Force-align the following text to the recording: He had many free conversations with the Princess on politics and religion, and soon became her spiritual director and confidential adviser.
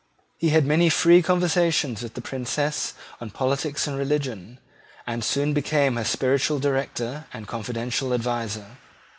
He 0.39 0.49
had 0.49 0.65
many 0.65 0.89
free 0.89 1.21
conversations 1.21 2.01
with 2.01 2.15
the 2.15 2.23
Princess 2.23 2.95
on 3.19 3.29
politics 3.29 3.85
and 3.85 3.95
religion, 3.95 4.57
and 5.05 5.23
soon 5.23 5.53
became 5.53 5.95
her 5.95 6.03
spiritual 6.03 6.57
director 6.57 7.25
and 7.31 7.47
confidential 7.47 8.11
adviser. 8.11 8.77